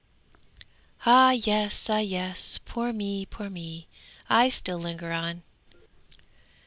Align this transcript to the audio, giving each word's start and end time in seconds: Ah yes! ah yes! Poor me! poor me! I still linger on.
Ah 1.05 1.29
yes! 1.29 1.87
ah 1.87 1.99
yes! 1.99 2.57
Poor 2.65 2.91
me! 2.91 3.23
poor 3.27 3.51
me! 3.51 3.85
I 4.31 4.49
still 4.49 4.79
linger 4.79 5.11
on. 5.11 5.43